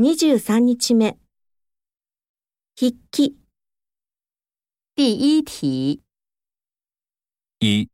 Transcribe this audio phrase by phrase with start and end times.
[0.00, 1.20] 23日目。
[2.74, 3.38] 筆記、
[4.94, 6.02] 第一题，
[7.58, 7.90] 一，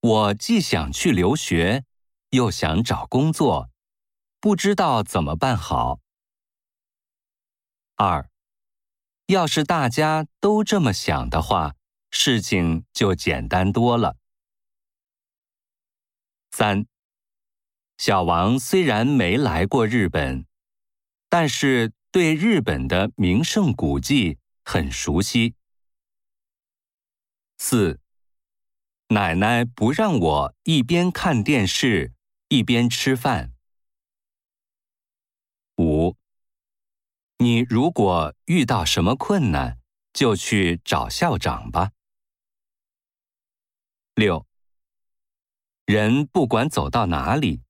[0.00, 1.84] 我既想去留学，
[2.30, 3.68] 又想找工作，
[4.40, 6.00] 不知道怎么办好。
[7.96, 8.30] 二，
[9.26, 11.74] 要是大家都这么想的话，
[12.10, 14.16] 事情就简单多了。
[16.52, 16.86] 三，
[17.98, 20.46] 小王虽然没来过日本，
[21.36, 25.56] 但是对日本的名胜古迹很熟悉。
[27.58, 27.98] 四，
[29.08, 32.12] 奶奶不让我一边看电视
[32.46, 33.52] 一边吃饭。
[35.78, 36.16] 五，
[37.38, 39.80] 你如果遇到什么困难，
[40.12, 41.90] 就去找校长吧。
[44.14, 44.46] 六，
[45.84, 47.60] 人不管走到哪里，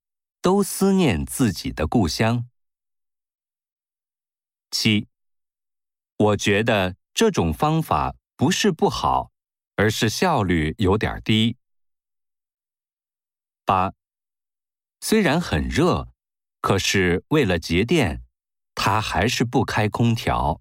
[0.42, 2.46] 都思念自己的故乡。
[4.74, 5.06] 七，
[6.16, 9.30] 我觉得这种方法不是不好，
[9.76, 11.56] 而是效率有点低。
[13.64, 13.94] 八，
[15.00, 16.08] 虽然很热，
[16.60, 18.24] 可是为了节电，
[18.74, 20.60] 他还是不开空调。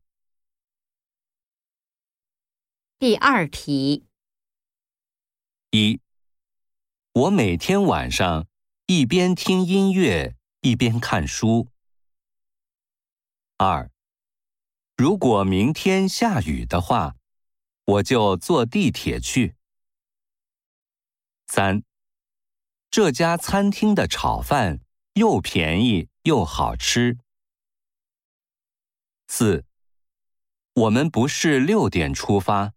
[3.00, 4.05] 第二题，
[5.72, 6.00] 一，
[7.14, 8.48] 我每天晚上
[8.86, 11.67] 一边听音乐一边看书。
[13.58, 13.92] 二，
[14.95, 17.16] 如果明天下雨的话，
[17.86, 19.55] 我就坐地铁去。
[21.47, 21.83] 三，
[22.91, 24.80] 这家餐厅的炒饭
[25.14, 27.17] 又便宜又好吃。
[29.27, 29.66] 四，
[30.73, 32.73] 我们不是六点出发，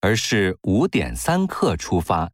[0.00, 2.32] 而是五点三刻出发。